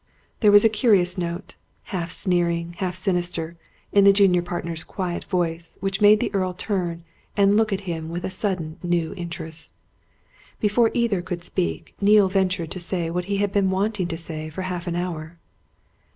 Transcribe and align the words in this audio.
There 0.39 0.51
was 0.51 0.63
a 0.63 0.67
curious 0.67 1.15
note 1.15 1.53
half 1.93 2.09
sneering, 2.09 2.73
half 2.79 2.95
sinister 2.95 3.55
in 3.91 4.03
the 4.03 4.11
junior 4.11 4.41
partner's 4.41 4.83
quiet 4.83 5.25
voice 5.25 5.77
which 5.79 6.01
made 6.01 6.19
the 6.19 6.33
Earl 6.33 6.55
turn 6.55 7.03
and 7.37 7.55
look 7.55 7.71
at 7.71 7.81
him 7.81 8.09
with 8.09 8.23
a 8.25 8.31
sudden 8.31 8.79
new 8.81 9.13
interest. 9.15 9.73
Before 10.59 10.89
either 10.95 11.21
could 11.21 11.43
speak, 11.43 11.93
Neale 12.01 12.29
ventured 12.29 12.71
to 12.71 12.79
say 12.79 13.11
what 13.11 13.25
he 13.25 13.37
had 13.37 13.51
been 13.51 13.69
wanting 13.69 14.07
to 14.07 14.17
say 14.17 14.49
for 14.49 14.63
half 14.63 14.87
an 14.87 14.95
hour. 14.95 15.37